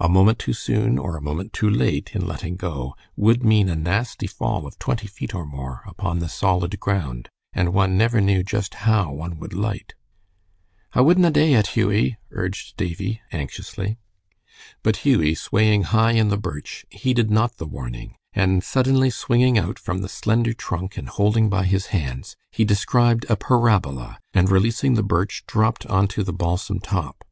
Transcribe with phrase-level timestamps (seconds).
[0.00, 3.76] A moment too soon or a moment too late in letting go, would mean a
[3.76, 8.42] nasty fall of twenty feet or more upon the solid ground, and one never knew
[8.42, 9.94] just how one would light.
[10.92, 13.96] "I wudna dae it, Hughie," urged Davie, anxiously.
[14.82, 19.78] But Hughie, swaying high in the birch, heeded not the warning, and suddenly swinging out
[19.78, 24.94] from the slender trunk and holding by his hands, he described a parabola, and releasing
[24.94, 27.22] the birch dropped on to the balsam top.